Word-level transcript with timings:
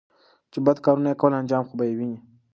چې 0.51 0.59
بد 0.65 0.77
کارونه 0.85 1.07
يې 1.11 1.19
کول 1.21 1.33
انجام 1.39 1.63
خو 1.67 1.73
به 1.77 1.83
یې 1.87 1.93
ویني 1.97 2.19